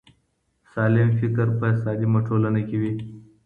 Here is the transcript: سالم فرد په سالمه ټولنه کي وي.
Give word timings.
سالم 0.71 1.07
فرد 1.17 1.49
په 1.59 1.67
سالمه 1.83 2.19
ټولنه 2.27 2.61
کي 2.67 2.77
وي. 2.81 2.93